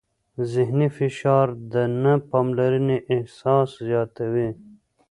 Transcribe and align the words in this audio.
ذهني 0.53 0.87
فشار 0.97 1.47
د 1.73 1.75
نه 2.01 2.13
پاملرنې 2.29 2.97
احساس 3.13 3.69
زیاتوي. 3.87 4.49